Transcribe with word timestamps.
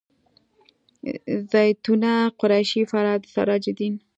زیتونه 1.51 2.11
قریشي 2.39 2.81
فرهاد 2.91 3.21
سراج 3.33 3.63
الدین 3.69 3.93